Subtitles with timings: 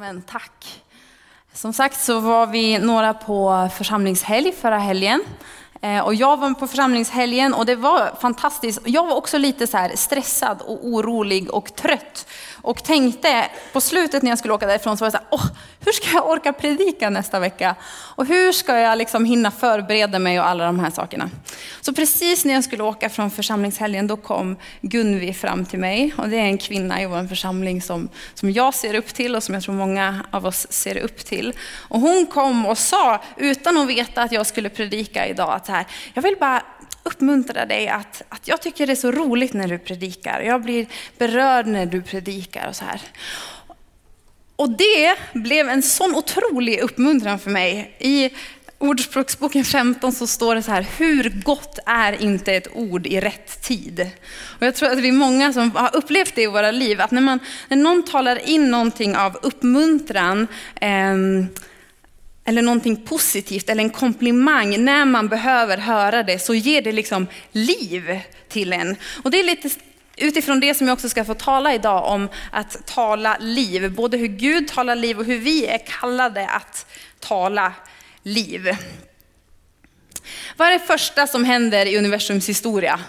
[0.00, 0.82] Men tack.
[1.52, 5.22] Som sagt så var vi några på församlingshelg förra helgen.
[5.80, 8.80] Eh, och jag var på församlingshelgen och det var fantastiskt.
[8.84, 12.26] Jag var också lite så stressad och orolig och trött.
[12.62, 15.46] Och tänkte på slutet när jag skulle åka därifrån så var jag så här, åh,
[15.84, 17.74] hur ska jag orka predika nästa vecka?
[17.92, 21.30] Och hur ska jag liksom hinna förbereda mig och alla de här sakerna?
[21.80, 26.14] Så precis när jag skulle åka från församlingshelgen då kom Gunvi fram till mig.
[26.16, 29.42] Och det är en kvinna i vår församling som, som jag ser upp till och
[29.42, 31.52] som jag tror många av oss ser upp till.
[31.88, 35.72] Och hon kom och sa, utan att veta att jag skulle predika idag, att så
[35.72, 36.62] här, jag vill bara
[37.02, 40.40] uppmuntra dig att, att jag tycker det är så roligt när du predikar.
[40.40, 40.86] Jag blir
[41.18, 43.00] berörd när du predikar och så här.
[44.56, 47.96] Och det blev en sån otrolig uppmuntran för mig.
[47.98, 48.30] I
[48.78, 53.62] Ordspråksboken 15 så står det så här, hur gott är inte ett ord i rätt
[53.62, 54.10] tid?
[54.58, 57.10] Och jag tror att vi är många som har upplevt det i våra liv, att
[57.10, 60.46] när, man, när någon talar in någonting av uppmuntran,
[60.80, 61.14] eh,
[62.50, 67.26] eller någonting positivt eller en komplimang, när man behöver höra det så ger det liksom
[67.52, 68.96] liv till en.
[69.22, 69.70] Och det är lite
[70.16, 73.92] utifrån det som jag också ska få tala idag om att tala liv.
[73.92, 76.86] Både hur Gud talar liv och hur vi är kallade att
[77.20, 77.72] tala
[78.22, 78.76] liv.
[80.56, 83.00] Vad är det första som händer i universums historia?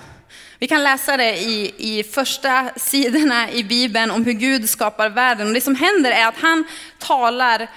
[0.59, 5.47] Vi kan läsa det i, i första sidorna i Bibeln om hur Gud skapar världen.
[5.47, 6.63] Och det som händer är att han
[6.99, 7.67] talar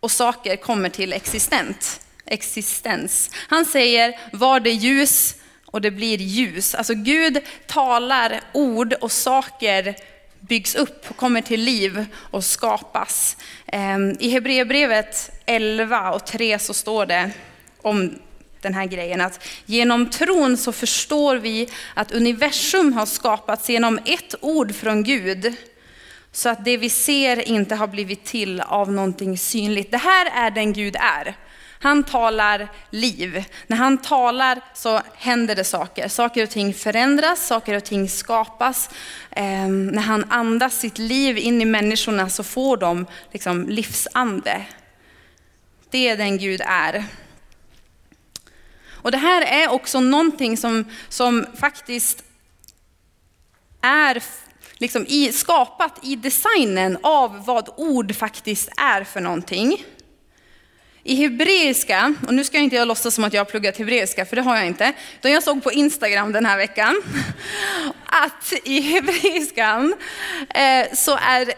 [0.00, 3.30] och saker kommer till existent, existens.
[3.48, 5.34] Han säger, var det ljus
[5.66, 6.74] och det blir ljus.
[6.74, 9.94] Alltså Gud talar ord och saker
[10.40, 13.36] byggs upp, kommer till liv och skapas.
[13.66, 17.30] Ehm, I Hebreerbrevet 11 och 3 så står det
[17.82, 18.18] om
[18.60, 24.34] den här grejen att genom tron så förstår vi att universum har skapats genom ett
[24.40, 25.54] ord från Gud
[26.32, 29.90] så att det vi ser inte har blivit till av någonting synligt.
[29.90, 31.36] Det här är den Gud är.
[31.80, 33.44] Han talar liv.
[33.66, 36.08] När han talar så händer det saker.
[36.08, 38.90] Saker och ting förändras, saker och ting skapas.
[39.30, 44.66] Eh, när han andas sitt liv in i människorna så får de liksom livsande.
[45.90, 47.04] Det är den Gud är.
[48.90, 52.22] Och det här är också någonting som, som faktiskt
[53.80, 54.22] är
[54.78, 59.84] liksom i, skapat i designen av vad ord faktiskt är för någonting.
[61.02, 64.36] I hebreiska, och nu ska jag inte låtsas som att jag har pluggat hebreiska, för
[64.36, 67.02] det har jag inte, utan jag såg på Instagram den här veckan,
[68.04, 69.94] att i hebreiskan
[70.54, 71.52] eh, så är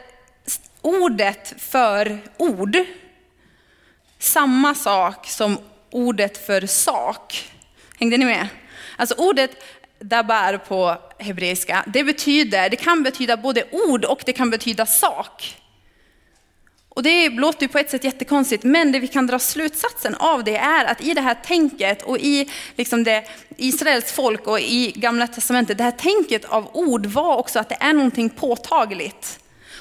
[0.83, 2.77] ordet för ord
[4.19, 5.59] samma sak som
[5.91, 7.51] ordet för sak.
[7.99, 8.49] Hängde ni med?
[8.97, 9.51] Alltså ordet
[10.01, 15.57] dabar på hebreiska, det betyder, det kan betyda både ord och det kan betyda sak.
[16.89, 20.45] Och det låter ju på ett sätt jättekonstigt, men det vi kan dra slutsatsen av
[20.45, 23.25] det är att i det här tänket och i liksom det
[23.57, 27.77] Israels folk och i gamla testamentet, det här tänket av ord var också att det
[27.81, 29.41] är någonting påtagligt.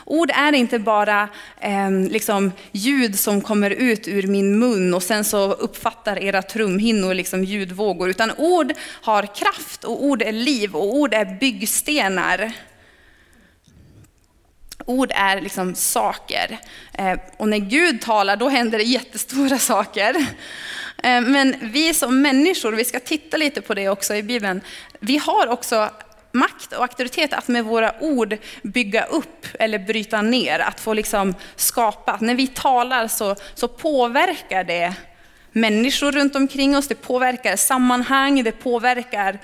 [0.09, 1.29] Ord är inte bara
[1.61, 7.13] eh, liksom, ljud som kommer ut ur min mun och sen så uppfattar era trumhinnor
[7.13, 8.09] liksom ljudvågor.
[8.09, 12.51] Utan ord har kraft och ord är liv och ord är byggstenar.
[14.85, 16.59] Ord är liksom saker.
[16.93, 20.25] Eh, och när Gud talar då händer det jättestora saker.
[21.03, 24.61] Ehm, men vi som människor, vi ska titta lite på det också i Bibeln,
[24.99, 25.89] vi har också
[26.31, 31.35] makt och auktoritet att med våra ord bygga upp eller bryta ner, att få liksom
[31.55, 32.17] skapa.
[32.21, 34.93] När vi talar så, så påverkar det
[35.51, 39.39] människor runt omkring oss, det påverkar sammanhang, det påverkar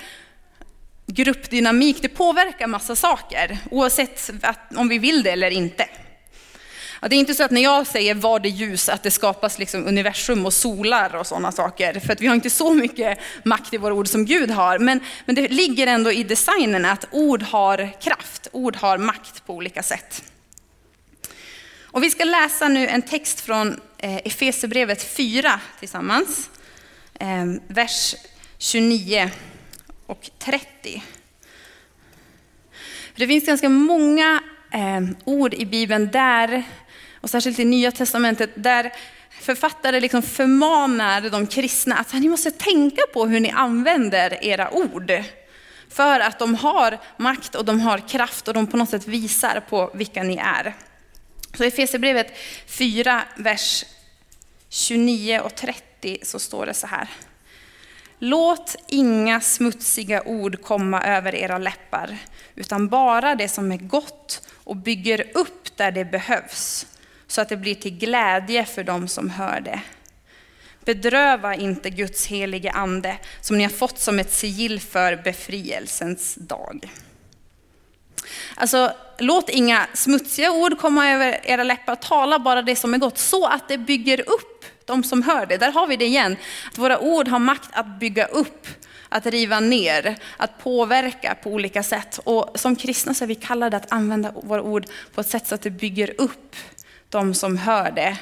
[1.08, 4.32] gruppdynamik, det påverkar massa saker, oavsett
[4.76, 5.88] om vi vill det eller inte.
[7.02, 9.60] Ja, det är inte så att när jag säger var det ljus, att det skapas
[9.60, 12.00] liksom universum och solar och sådana saker.
[12.00, 14.80] För att vi har inte så mycket makt i våra ord som Gud har.
[14.80, 19.54] Men, men det ligger ändå i designen att ord har kraft, ord har makt på
[19.54, 20.24] olika sätt.
[21.96, 26.50] Och vi ska läsa nu en text från eh, Efesebrevet 4 tillsammans.
[27.20, 28.16] Eh, vers
[28.58, 29.32] 29
[30.06, 31.04] och 30.
[33.16, 36.64] Det finns ganska många eh, ord i Bibeln där
[37.26, 38.94] och särskilt i Nya Testamentet, där
[39.30, 45.12] författare liksom förmanar de kristna att ni måste tänka på hur ni använder era ord.
[45.90, 49.60] För att de har makt och de har kraft och de på något sätt visar
[49.70, 50.76] på vilka ni är.
[51.58, 52.28] Så i Efesierbrevet
[52.68, 53.86] 4, vers
[54.70, 57.08] 29 och 30 så står det så här.
[58.20, 62.18] Låt inga smutsiga ord komma över era läppar,
[62.56, 66.88] utan bara det som är gott och bygger upp där det behövs
[67.28, 69.82] så att det blir till glädje för dem som hör det.
[70.86, 76.90] Bedröva inte Guds helige ande som ni har fått som ett sigill för befrielsens dag.
[78.56, 83.18] Alltså, låt inga smutsiga ord komma över era läppar, tala bara det som är gott
[83.18, 85.58] så att det bygger upp de som hör det.
[85.58, 86.38] Där har vi det igen,
[86.72, 88.68] att våra ord har makt att bygga upp,
[89.10, 92.20] att riva ner, att påverka på olika sätt.
[92.24, 95.56] Och som kristna så är vi kallade att använda våra ord på ett sätt så
[95.56, 96.56] att det bygger upp
[97.16, 98.18] de som hör det.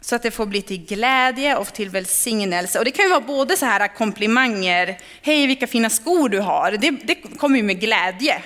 [0.00, 2.78] Så att det får bli till glädje och till välsignelse.
[2.78, 6.72] Och det kan ju vara både så här komplimanger, hej vilka fina skor du har,
[6.72, 8.42] det, det kommer ju med glädje.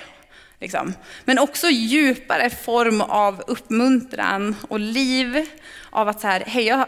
[0.59, 0.93] Liksom.
[1.25, 5.45] Men också djupare form av uppmuntran och liv,
[5.89, 6.85] av att så här, hej jag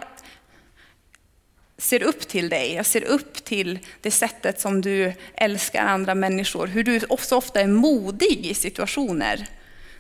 [1.78, 6.68] ser upp till dig, jag ser upp till det sättet som du älskar andra människor,
[6.68, 9.48] hur du så ofta är modig i situationer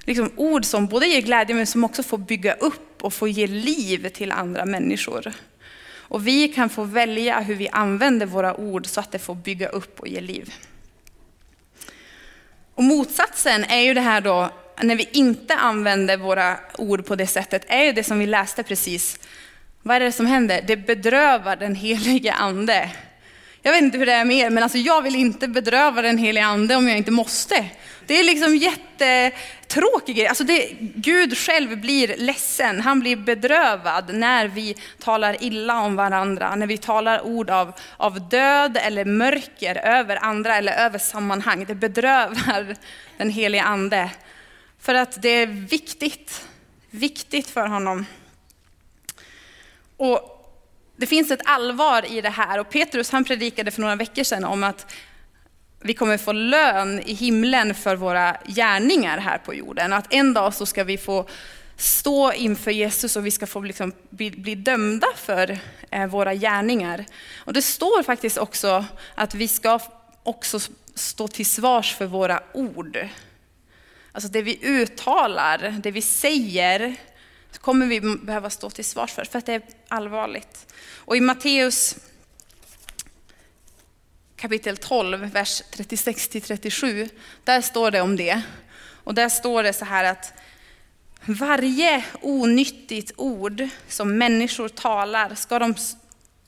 [0.07, 3.47] liksom ord som både ger glädje men som också får bygga upp och får ge
[3.47, 5.33] liv till andra människor.
[6.09, 9.67] Och vi kan få välja hur vi använder våra ord så att det får bygga
[9.67, 10.53] upp och ge liv.
[12.73, 14.49] Och motsatsen är ju det här då,
[14.81, 18.63] när vi inte använder våra ord på det sättet, är ju det som vi läste
[18.63, 19.19] precis.
[19.81, 20.63] Vad är det som händer?
[20.67, 22.91] Det bedrövar den helige ande.
[23.61, 26.17] Jag vet inte hur det är med er, men alltså jag vill inte bedröva den
[26.17, 27.65] helige ande om jag inte måste.
[28.07, 30.27] Det är liksom jättetråkig grej.
[30.27, 36.55] Alltså det, Gud själv blir ledsen, han blir bedrövad när vi talar illa om varandra,
[36.55, 41.65] när vi talar ord av, av död eller mörker över andra eller över sammanhang.
[41.65, 42.75] Det bedrövar
[43.17, 44.11] den helige ande.
[44.79, 46.47] För att det är viktigt,
[46.89, 48.05] viktigt för honom.
[49.97, 50.33] Och
[50.97, 54.45] det finns ett allvar i det här och Petrus han predikade för några veckor sedan
[54.45, 54.93] om att
[55.79, 59.93] vi kommer få lön i himlen för våra gärningar här på jorden.
[59.93, 61.25] Att en dag så ska vi få
[61.77, 65.59] stå inför Jesus och vi ska få liksom bli, bli dömda för
[65.91, 67.05] eh, våra gärningar.
[67.37, 68.85] Och det står faktiskt också
[69.15, 69.79] att vi ska
[70.23, 70.59] också
[70.95, 73.07] stå till svars för våra ord.
[74.11, 76.95] Alltså det vi uttalar, det vi säger,
[77.59, 80.73] kommer vi behöva stå till svars för, för att det är allvarligt.
[80.95, 81.95] Och i Matteus
[84.37, 87.09] kapitel 12, vers 36-37,
[87.43, 88.41] där står det om det.
[89.03, 90.33] Och där står det så här att
[91.25, 95.75] varje onyttigt ord som människor talar ska de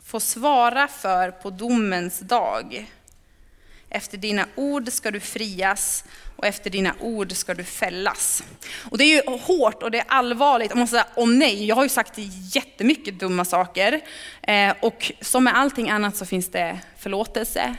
[0.04, 2.92] få svara för på domens dag.
[3.90, 6.04] Efter dina ord ska du frias
[6.36, 8.44] och efter dina ord ska du fällas.
[8.92, 10.72] Och det är ju hårt och det är allvarligt.
[10.72, 12.14] Jag måste säga, åh nej, jag har ju sagt
[12.56, 14.02] jättemycket dumma saker.
[14.42, 17.76] Eh, och som med allting annat så finns det förlåtelse,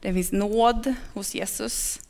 [0.00, 2.00] det finns nåd hos Jesus.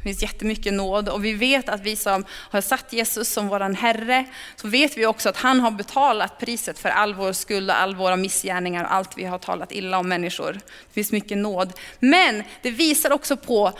[0.00, 3.74] Det finns jättemycket nåd och vi vet att vi som har satt Jesus som våran
[3.74, 4.24] Herre,
[4.56, 7.94] så vet vi också att han har betalat priset för all vår skuld och all
[7.94, 10.52] våra missgärningar och allt vi har talat illa om människor.
[10.52, 11.72] Det finns mycket nåd.
[11.98, 13.72] Men det visar också på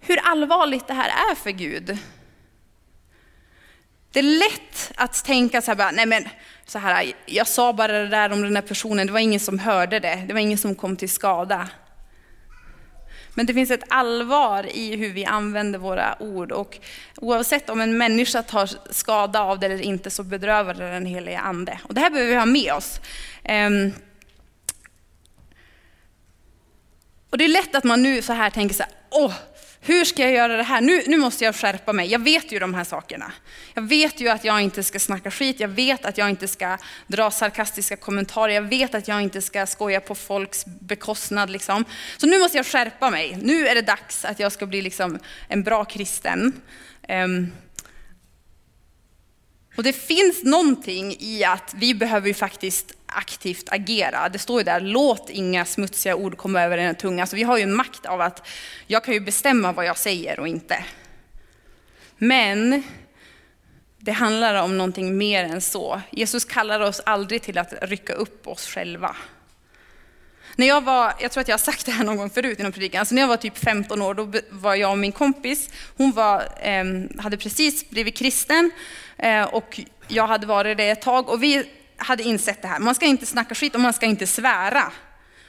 [0.00, 1.98] hur allvarligt det här är för Gud.
[4.12, 6.28] Det är lätt att tänka så här, nej men,
[6.66, 9.58] så här, jag sa bara det där om den här personen, det var ingen som
[9.58, 11.68] hörde det, det var ingen som kom till skada.
[13.36, 16.78] Men det finns ett allvar i hur vi använder våra ord och
[17.16, 21.38] oavsett om en människa tar skada av det eller inte så bedrövar det den heliga
[21.38, 21.78] ande.
[21.84, 23.00] Och det här behöver vi ha med oss.
[23.44, 23.92] Ehm,
[27.30, 29.34] och det är lätt att man nu så här tänker så här, åh,
[29.86, 30.80] hur ska jag göra det här?
[30.80, 32.10] Nu, nu måste jag skärpa mig.
[32.10, 33.32] Jag vet ju de här sakerna.
[33.74, 35.60] Jag vet ju att jag inte ska snacka skit.
[35.60, 38.52] Jag vet att jag inte ska dra sarkastiska kommentarer.
[38.52, 41.50] Jag vet att jag inte ska skoja på folks bekostnad.
[41.50, 41.84] Liksom.
[42.16, 43.38] Så nu måste jag skärpa mig.
[43.42, 46.52] Nu är det dags att jag ska bli liksom en bra kristen.
[47.08, 47.52] Um,
[49.76, 54.28] och det finns någonting i att vi behöver ju faktiskt aktivt agera.
[54.28, 57.26] Det står ju där, låt inga smutsiga ord komma över en tunga.
[57.26, 58.48] Så vi har ju en makt av att
[58.86, 60.84] jag kan ju bestämma vad jag säger och inte.
[62.18, 62.82] Men
[63.98, 66.00] det handlar om någonting mer än så.
[66.10, 69.16] Jesus kallar oss aldrig till att rycka upp oss själva.
[70.56, 72.62] När jag var, jag tror att jag har sagt det här någon gång förut i
[72.62, 75.70] någon predikan, alltså när jag var typ 15 år, då var jag och min kompis,
[75.96, 76.84] hon var, eh,
[77.18, 78.70] hade precis blivit kristen
[79.18, 81.64] eh, och jag hade varit det ett tag och vi
[81.96, 84.92] hade insett det här, man ska inte snacka skit och man ska inte svära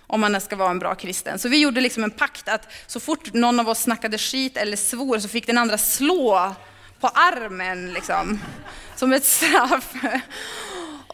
[0.07, 1.39] om man ska vara en bra kristen.
[1.39, 4.77] Så vi gjorde liksom en pakt att så fort någon av oss snackade skit eller
[4.77, 6.55] svor så fick den andra slå
[6.99, 8.39] på armen liksom,
[8.95, 9.93] som ett straff.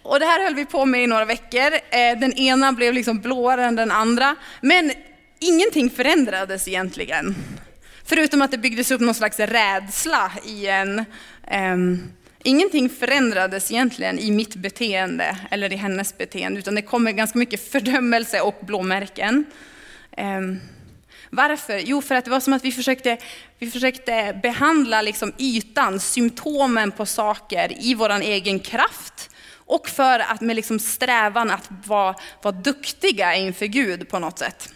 [0.04, 1.74] Och det här höll vi på med i några veckor.
[1.74, 4.36] Eh, den ena blev liksom blåare än den andra.
[4.62, 4.92] Men
[5.40, 7.36] ingenting förändrades egentligen.
[8.06, 11.06] Förutom att det byggdes upp någon slags rädsla i en.
[11.52, 12.14] Um,
[12.44, 17.72] ingenting förändrades egentligen i mitt beteende eller i hennes beteende, utan det kommer ganska mycket
[17.72, 19.46] fördömelse och blåmärken.
[20.12, 20.60] Ehm,
[21.30, 21.78] varför?
[21.78, 23.18] Jo, för att det var som att vi försökte,
[23.60, 29.30] vi försökte behandla liksom ytan, symptomen på saker i vår egen kraft.
[29.66, 34.74] Och för att med liksom strävan att vara, vara duktiga inför Gud på något sätt.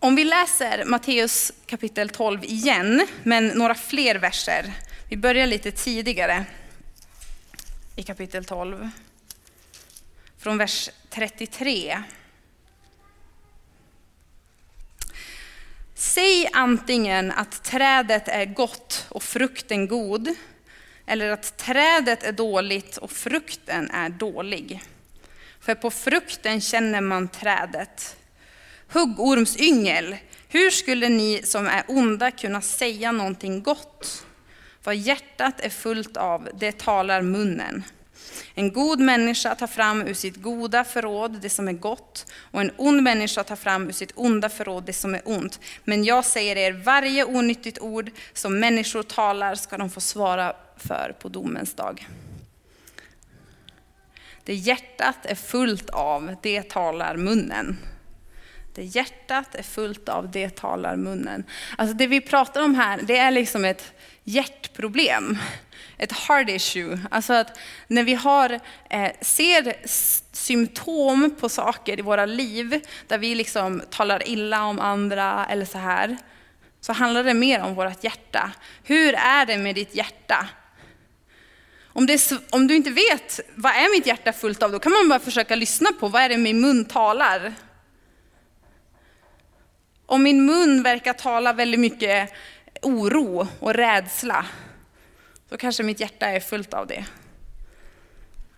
[0.00, 4.72] Om vi läser Matteus kapitel 12 igen, men några fler verser.
[5.08, 6.44] Vi börjar lite tidigare
[7.96, 8.90] i kapitel 12.
[10.38, 12.02] Från vers 33.
[15.94, 20.34] Säg antingen att trädet är gott och frukten god,
[21.06, 24.82] eller att trädet är dåligt och frukten är dålig.
[25.60, 28.16] För på frukten känner man trädet.
[28.88, 30.16] Huggormsyngel,
[30.48, 34.26] hur skulle ni som är onda kunna säga någonting gott?
[34.84, 37.84] Vad hjärtat är fullt av, det talar munnen.
[38.54, 42.72] En god människa tar fram ur sitt goda förråd det som är gott, och en
[42.76, 45.60] ond människa tar fram ur sitt onda förråd det som är ont.
[45.84, 51.16] Men jag säger er, varje onyttigt ord som människor talar ska de få svara för
[51.20, 52.06] på domens dag.
[54.44, 57.76] Det hjärtat är fullt av, det talar munnen.
[58.76, 61.44] Det hjärtat är fullt av, det talar munnen.
[61.78, 63.92] Alltså det vi pratar om här, det är liksom ett
[64.24, 65.38] hjärtproblem.
[65.98, 67.00] Ett heart issue.
[67.10, 69.76] Alltså att när vi har, eh, ser
[70.36, 75.78] symptom på saker i våra liv, där vi liksom talar illa om andra eller så
[75.78, 76.16] här,
[76.80, 78.52] så handlar det mer om vårt hjärta.
[78.84, 80.48] Hur är det med ditt hjärta?
[81.86, 85.08] Om, det, om, du inte vet vad är mitt hjärta fullt av, då kan man
[85.08, 87.54] bara försöka lyssna på vad är det min mun talar.
[90.06, 92.32] Om min mun verkar tala väldigt mycket
[92.82, 94.46] oro och rädsla,
[95.48, 97.04] då kanske mitt hjärta är fullt av det.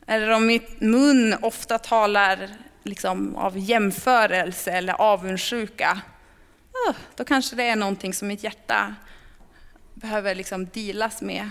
[0.06, 2.48] Eller om mitt mun ofta talar
[2.82, 6.00] liksom av jämförelse eller avundsjuka,
[6.88, 8.94] ah, då kanske det är någonting som mitt hjärta
[9.94, 11.50] behöver liksom dealas med.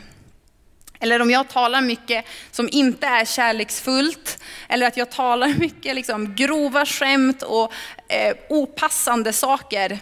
[1.00, 6.36] Eller om jag talar mycket som inte är kärleksfullt, eller att jag talar mycket liksom
[6.36, 7.72] grova skämt och
[8.08, 10.00] eh, opassande saker.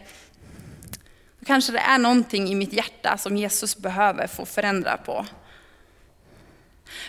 [1.40, 5.26] Då kanske det är någonting i mitt hjärta som Jesus behöver få förändra på.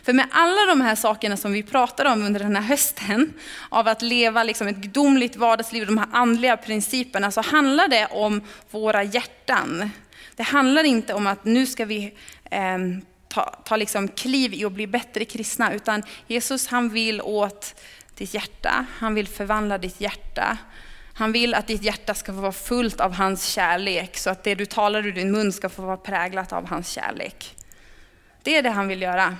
[0.02, 3.32] För med alla de här sakerna som vi pratar om under den här hösten,
[3.68, 8.42] av att leva liksom ett gudomligt vardagsliv, de här andliga principerna, så handlar det om
[8.70, 9.90] våra hjärtan.
[10.36, 12.14] Det handlar inte om att nu ska vi
[12.50, 12.78] eh,
[13.36, 17.74] ta, ta liksom kliv i att bli bättre kristna, utan Jesus han vill åt
[18.14, 20.58] ditt hjärta, han vill förvandla ditt hjärta.
[21.14, 24.54] Han vill att ditt hjärta ska få vara fullt av hans kärlek, så att det
[24.54, 27.56] du talar ur din mun ska få vara präglat av hans kärlek.
[28.42, 29.36] Det är det han vill göra.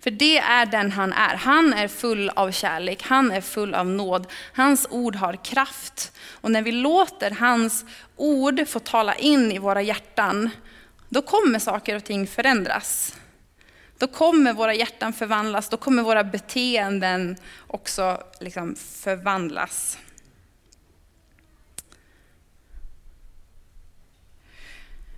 [0.00, 1.36] För det är den han är.
[1.36, 4.26] Han är full av kärlek, han är full av nåd.
[4.54, 6.12] Hans ord har kraft.
[6.40, 7.84] Och när vi låter hans
[8.16, 10.50] ord få tala in i våra hjärtan,
[11.12, 13.16] då kommer saker och ting förändras.
[13.98, 19.98] Då kommer våra hjärtan förvandlas, då kommer våra beteenden också liksom förvandlas.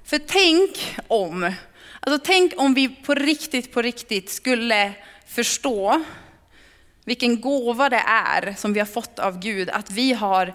[0.04, 1.52] För tänk om,
[2.00, 4.92] alltså tänk om vi på riktigt, på riktigt skulle
[5.26, 6.04] förstå
[7.04, 10.52] vilken gåva det är som vi har fått av Gud, att vi har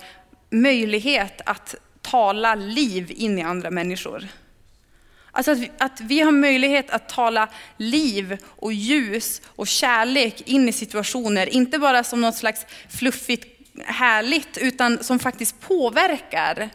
[0.49, 4.27] möjlighet att tala liv in i andra människor.
[5.39, 10.69] Alltså att vi, att vi har möjlighet att tala liv och ljus och kärlek in
[10.69, 13.47] i situationer, inte bara som något slags fluffigt
[13.85, 16.69] härligt, utan som faktiskt påverkar.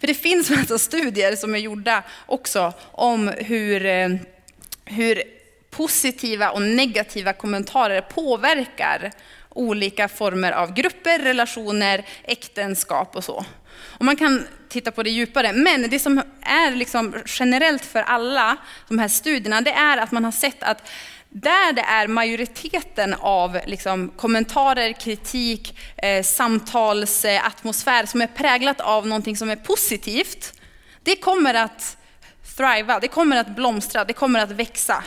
[0.00, 4.08] För det finns alltså studier som är gjorda också om hur, eh,
[4.84, 5.22] hur
[5.70, 9.12] positiva och negativa kommentarer påverkar
[9.48, 13.44] olika former av grupper, relationer, äktenskap och så.
[13.84, 15.52] Och man kan titta på det djupare.
[15.52, 18.56] Men det som är liksom generellt för alla
[18.88, 20.90] de här studierna, det är att man har sett att
[21.34, 29.06] där det är majoriteten av liksom kommentarer, kritik, eh, samtalsatmosfär eh, som är präglat av
[29.06, 30.52] någonting som är positivt,
[31.02, 31.96] det kommer att
[32.56, 35.04] thriva, det kommer att blomstra, det kommer att växa.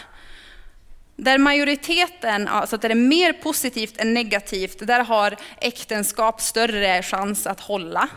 [1.15, 7.47] Där majoriteten, alltså där det är mer positivt än negativt, där har äktenskap större chans
[7.47, 8.09] att hålla.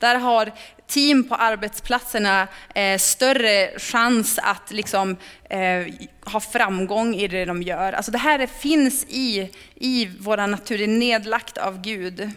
[0.00, 0.52] Där har
[0.86, 5.16] team på arbetsplatserna eh, större chans att liksom,
[5.50, 5.94] eh,
[6.32, 7.92] ha framgång i det de gör.
[7.92, 12.30] Alltså det här finns i, i vår natur, det är nedlagt av Gud.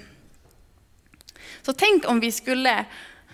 [1.61, 2.85] Så tänk om vi skulle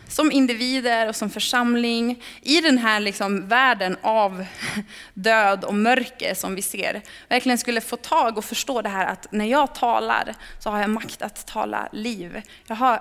[0.08, 4.46] som individer och som församling i den här liksom världen av
[5.14, 9.32] död och mörker som vi ser, verkligen skulle få tag och förstå det här att
[9.32, 12.42] när jag talar så har jag makt att tala liv.
[12.68, 13.00] Jag har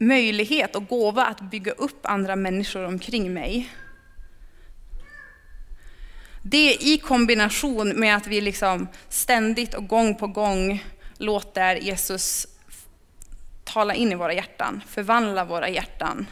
[0.00, 3.70] möjlighet och gåva att bygga upp andra människor omkring mig.
[6.42, 10.84] Det i kombination med att vi liksom ständigt och gång på gång
[11.18, 12.46] låter Jesus
[13.64, 16.26] tala in i våra hjärtan, förvandla våra hjärtan.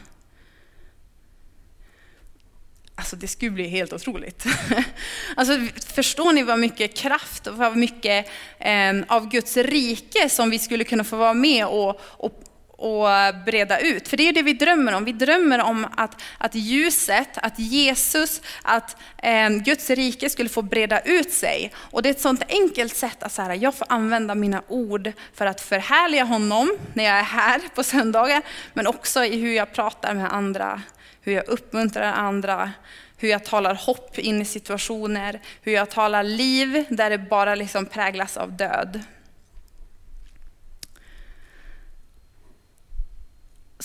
[2.95, 4.45] Alltså det skulle bli helt otroligt.
[5.35, 5.53] Alltså,
[5.95, 8.27] förstår ni vad mycket kraft och vad mycket
[8.59, 12.43] eh, av Guds rike som vi skulle kunna få vara med och, och,
[12.77, 13.07] och
[13.45, 14.07] breda ut.
[14.07, 15.05] För det är det vi drömmer om.
[15.05, 20.99] Vi drömmer om att, att ljuset, att Jesus, att eh, Guds rike skulle få breda
[20.99, 21.71] ut sig.
[21.75, 25.11] Och det är ett sånt enkelt sätt att så här, jag får använda mina ord
[25.33, 28.41] för att förhärliga honom när jag är här på söndagar.
[28.73, 30.81] Men också i hur jag pratar med andra,
[31.21, 32.71] hur jag uppmuntrar andra,
[33.17, 37.85] hur jag talar hopp in i situationer, hur jag talar liv där det bara liksom
[37.85, 39.03] präglas av död.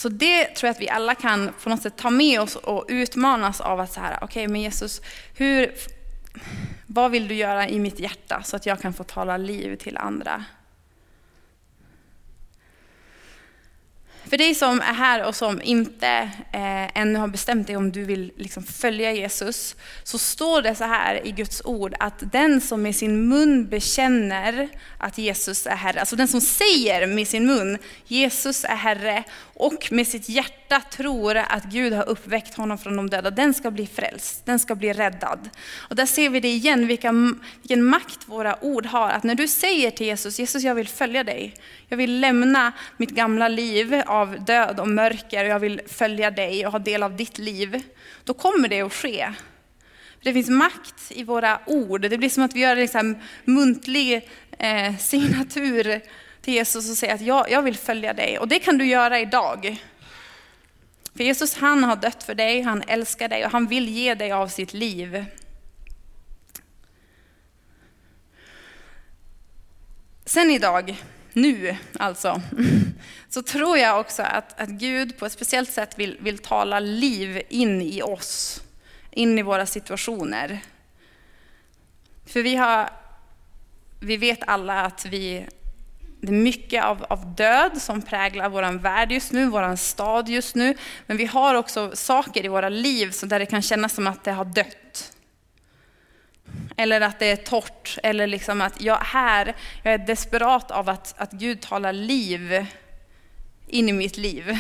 [0.03, 2.85] Så det tror jag att vi alla kan på något sätt ta med oss och
[2.89, 5.01] utmanas av att så här, okej okay, men Jesus,
[5.35, 5.75] hur,
[6.87, 9.97] vad vill du göra i mitt hjärta så att jag kan få tala liv till
[9.97, 10.45] andra?
[14.33, 16.09] För dig som är här och som inte
[16.53, 20.85] eh, ännu har bestämt dig om du vill liksom följa Jesus, så står det så
[20.85, 24.69] här i Guds ord att den som med sin mun bekänner
[24.99, 29.25] att Jesus är Herre, alltså den som säger med sin mun Jesus är Herre
[29.63, 33.71] och med sitt hjärta tror att Gud har uppväckt honom från de döda, den ska
[33.71, 35.51] bli frälst, den ska bli räddad.
[35.77, 37.13] Och där ser vi det igen, vilka,
[37.63, 39.11] vilken makt våra ord har.
[39.11, 41.55] Att när du säger till Jesus, Jesus jag vill följa dig,
[41.89, 46.67] jag vill lämna mitt gamla liv av död och mörker och jag vill följa dig
[46.67, 47.83] och ha del av ditt liv.
[48.25, 49.33] Då kommer det att ske.
[50.23, 52.01] Det finns makt i våra ord.
[52.01, 56.03] Det blir som att vi gör en liksom muntlig eh, signatur
[56.43, 58.39] till Jesus och säger att jag, jag vill följa dig.
[58.39, 59.83] Och det kan du göra idag.
[61.15, 64.33] För Jesus han har dött för dig, han älskar dig och han vill ge dig
[64.33, 65.25] av sitt liv.
[70.25, 71.03] Sen idag,
[71.33, 72.43] nu alltså,
[73.29, 77.43] så tror jag också att, att Gud på ett speciellt sätt vill, vill tala liv
[77.49, 78.63] in i oss,
[79.11, 80.61] in i våra situationer.
[82.27, 82.91] För vi, har,
[84.01, 85.47] vi vet alla att vi
[86.23, 90.55] det är mycket av, av död som präglar vår värld just nu, vår stad just
[90.55, 90.75] nu.
[91.07, 94.25] Men vi har också saker i våra liv så där det kan kännas som att
[94.25, 95.13] det har dött.
[96.77, 101.15] Eller att det är torrt, eller liksom att jag här, jag är desperat av att,
[101.19, 102.67] att Gud talar liv
[103.67, 104.57] in i mitt liv.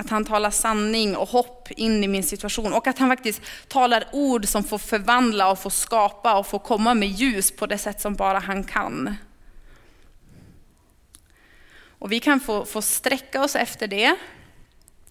[0.00, 4.04] Att han talar sanning och hopp in i min situation och att han faktiskt talar
[4.12, 8.00] ord som får förvandla och får skapa och får komma med ljus på det sätt
[8.00, 9.14] som bara han kan.
[11.98, 14.16] Och vi kan få, få sträcka oss efter det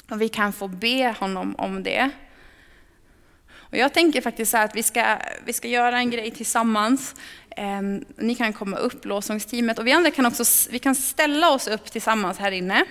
[0.09, 2.09] och vi kan få be honom om det.
[3.69, 7.15] Och jag tänker faktiskt så att vi ska, vi ska göra en grej tillsammans.
[7.49, 7.81] Eh,
[8.17, 11.91] ni kan komma upp, lovsångsteamet, och vi andra kan också vi kan ställa oss upp
[11.91, 12.85] tillsammans här inne.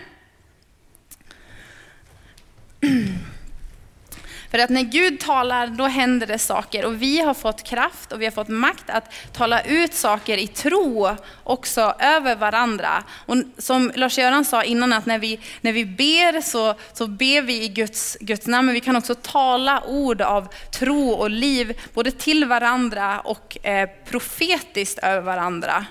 [4.56, 6.84] För att när Gud talar, då händer det saker.
[6.84, 10.46] Och vi har fått kraft och vi har fått makt att tala ut saker i
[10.46, 13.04] tro också över varandra.
[13.26, 17.64] Och som Lars-Göran sa innan, att när vi, när vi ber så, så ber vi
[17.64, 22.10] i Guds, Guds namn, men vi kan också tala ord av tro och liv, både
[22.10, 25.86] till varandra och eh, profetiskt över varandra.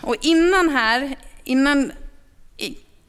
[0.00, 1.92] Och innan här, innan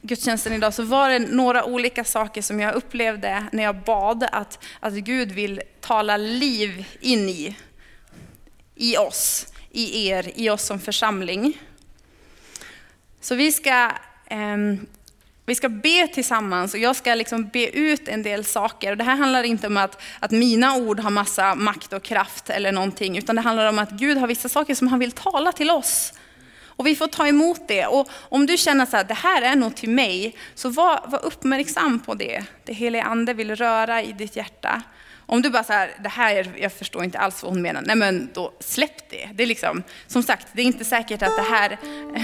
[0.06, 4.64] gudstjänsten idag så var det några olika saker som jag upplevde när jag bad att,
[4.80, 7.56] att Gud vill tala liv in i.
[8.74, 11.60] I oss, i er, i oss som församling.
[13.20, 13.92] Så vi ska,
[14.26, 14.56] eh,
[15.46, 18.90] vi ska be tillsammans och jag ska liksom be ut en del saker.
[18.90, 22.50] Och det här handlar inte om att, att mina ord har massa makt och kraft
[22.50, 25.52] eller någonting, utan det handlar om att Gud har vissa saker som han vill tala
[25.52, 26.12] till oss
[26.76, 27.86] och vi får ta emot det.
[27.86, 32.00] Och om du känner att det här är något till mig, så var, var uppmärksam
[32.00, 32.44] på det.
[32.64, 34.82] Det heliga ande vill röra i ditt hjärta.
[35.26, 37.82] Om du bara så det här, jag förstår inte alls vad hon menar.
[37.86, 39.28] Nej men då släpp det.
[39.34, 41.78] Det är liksom, som sagt, det är inte säkert att det här
[42.16, 42.22] eh,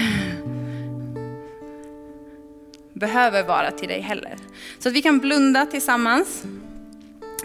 [2.93, 4.35] behöver vara till dig heller.
[4.79, 6.43] Så att vi kan blunda tillsammans.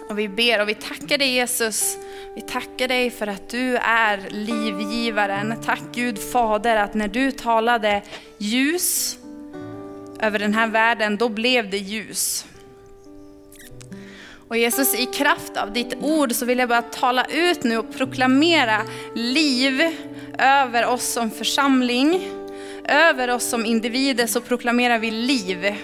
[0.09, 1.97] Och vi ber och vi tackar dig Jesus.
[2.35, 5.53] Vi tackar dig för att du är livgivaren.
[5.65, 8.01] Tack Gud Fader att när du talade
[8.37, 9.17] ljus
[10.19, 12.45] över den här världen, då blev det ljus.
[14.47, 17.93] Och Jesus, i kraft av ditt ord så vill jag bara tala ut nu och
[17.93, 18.81] proklamera
[19.15, 19.81] liv
[20.39, 22.31] över oss som församling.
[22.85, 25.75] Över oss som individer så proklamerar vi liv.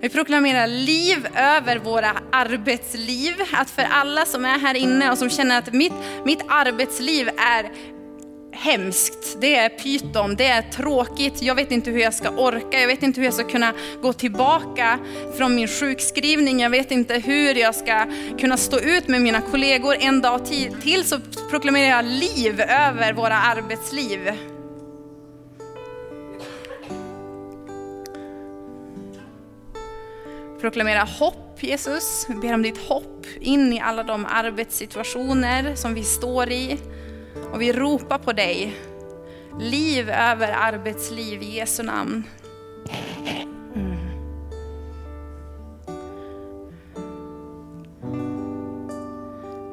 [0.00, 3.34] Vi proklamerar liv över våra arbetsliv.
[3.52, 5.92] Att för alla som är här inne och som känner att mitt,
[6.24, 7.70] mitt arbetsliv är
[8.52, 12.86] hemskt, det är pyton, det är tråkigt, jag vet inte hur jag ska orka, jag
[12.86, 14.98] vet inte hur jag ska kunna gå tillbaka
[15.36, 18.06] från min sjukskrivning, jag vet inte hur jag ska
[18.38, 20.40] kunna stå ut med mina kollegor en dag
[20.82, 21.18] till, så
[21.50, 24.30] proklamerar jag liv över våra arbetsliv.
[30.60, 36.04] Proklamera hopp Jesus, vi ber om ditt hopp in i alla de arbetssituationer som vi
[36.04, 36.78] står i.
[37.52, 38.76] Och vi ropar på dig.
[39.60, 42.24] Liv över arbetsliv i Jesu namn.
[43.74, 43.98] Mm.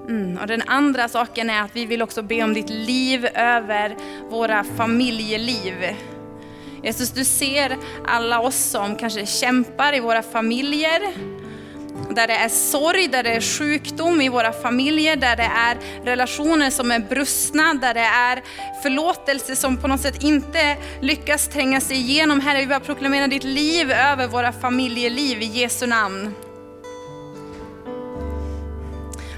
[0.07, 0.37] mm.
[0.37, 3.95] Och den andra saken är att vi vill också be om ditt liv över
[4.29, 5.95] våra familjeliv.
[6.85, 11.01] Jesus, du ser alla oss som kanske kämpar i våra familjer,
[12.09, 16.69] där det är sorg, där det är sjukdom i våra familjer, där det är relationer
[16.69, 18.43] som är brustna, där det är
[18.83, 22.39] förlåtelse som på något sätt inte lyckas tränga sig igenom.
[22.39, 26.33] Herre, vi bara proklamera ditt liv över våra familjeliv i Jesu namn.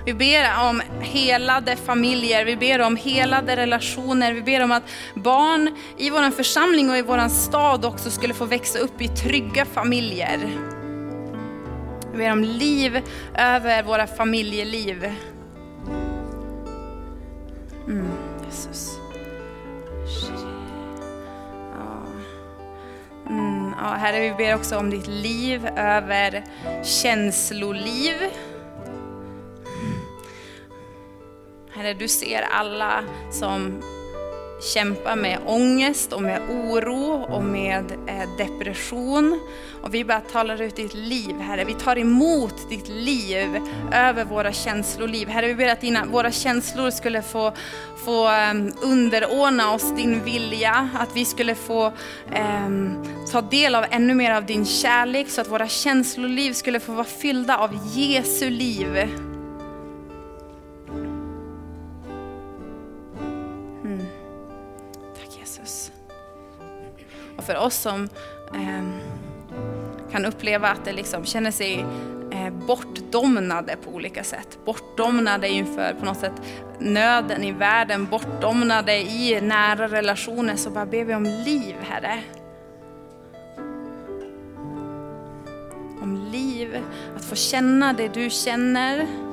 [0.08, 5.76] Vi ber om helade familjer, vi ber om helade relationer, vi ber om att barn
[5.98, 10.40] i vår församling och i vår stad också skulle få växa upp i trygga familjer.
[12.12, 13.02] Vi ber om liv
[13.36, 15.14] över våra familjeliv.
[17.88, 18.08] Mm,
[18.46, 19.00] Jesus.
[23.30, 26.44] Mm, ja, herre, vi ber också om ditt liv över
[26.84, 28.16] känsloliv.
[31.78, 33.82] Herre, du ser alla som
[34.62, 39.40] kämpar med ångest och med oro och med eh, depression.
[39.84, 41.66] Och vi bara talar ut ditt liv, Herre.
[41.66, 43.62] Vi tar emot ditt liv
[43.94, 45.28] över våra känsloliv.
[45.28, 47.54] Herre, vi ber att dina, våra känslor skulle få,
[48.06, 50.90] få ehm, underordna oss din vilja.
[51.00, 51.86] Att vi skulle få
[52.32, 52.70] eh,
[53.32, 57.06] ta del av ännu mer av din kärlek så att våra känsloliv skulle få vara
[57.06, 59.10] fyllda av Jesu liv.
[67.48, 68.10] För oss som
[68.54, 68.84] eh,
[70.12, 71.86] kan uppleva att det liksom känner sig
[72.32, 74.58] eh, bortdomnade på olika sätt.
[74.66, 76.42] Bortdomnade inför på något sätt
[76.80, 80.56] nöden i världen, bortdomnade i nära relationer.
[80.56, 82.20] Så bara ber vi om liv, Herre.
[86.02, 86.78] Om liv,
[87.16, 89.27] att få känna det du känner.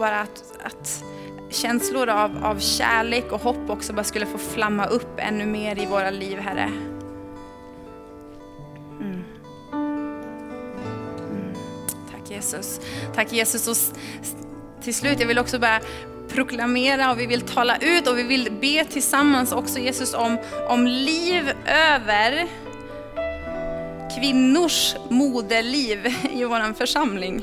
[0.00, 1.04] Bara att, att
[1.50, 5.86] känslor av, av kärlek och hopp också bara skulle få flamma upp ännu mer i
[5.86, 6.72] våra liv, Herre.
[9.00, 9.24] Mm.
[11.30, 11.54] Mm.
[12.10, 12.80] Tack Jesus.
[13.14, 13.68] Tack Jesus.
[13.68, 13.96] Och
[14.82, 15.80] till slut, jag vill också bara
[16.28, 20.86] proklamera och vi vill tala ut och vi vill be tillsammans också Jesus om, om
[20.86, 22.46] liv över
[24.16, 27.42] kvinnors moderliv i vår församling.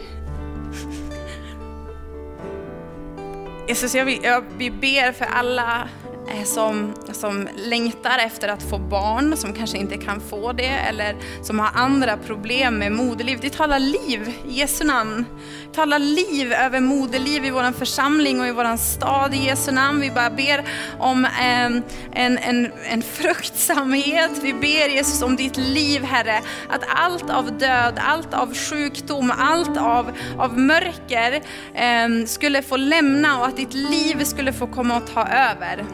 [3.67, 5.89] Jesus, jag, vill, jag, vi ber för alla
[6.29, 11.15] Eh, som, som längtar efter att få barn, som kanske inte kan få det, eller
[11.43, 13.39] som har andra problem med moderliv.
[13.41, 15.25] Vi talar liv i Jesu namn.
[15.67, 20.01] Vi talar liv över moderliv i vår församling och i vår stad i Jesu namn.
[20.01, 20.63] Vi bara ber
[20.99, 24.31] om en, en, en, en fruktsamhet.
[24.41, 26.41] Vi ber Jesus om ditt liv Herre.
[26.69, 31.41] Att allt av död, allt av sjukdom, allt av, av mörker
[31.73, 35.85] eh, skulle få lämna och att ditt liv skulle få komma och ta över.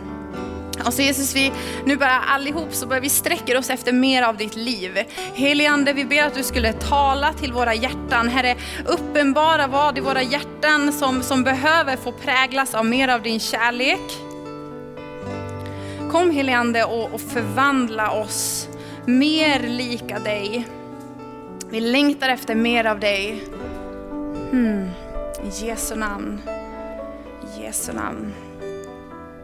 [0.86, 1.52] Och så Jesus, vi
[1.86, 5.04] nu bara allihop så börjar vi sträcker oss efter mer av ditt liv.
[5.34, 8.30] Heligande, vi ber att du skulle tala till våra hjärtan.
[8.30, 8.56] Herre,
[8.86, 14.18] uppenbara vad i våra hjärtan som, som behöver få präglas av mer av din kärlek.
[16.12, 18.68] Kom heligande och, och förvandla oss
[19.06, 20.68] mer lika dig.
[21.70, 23.44] Vi längtar efter mer av dig.
[24.52, 24.90] Mm.
[25.44, 26.42] I Jesu namn.
[27.58, 28.34] I Jesu namn.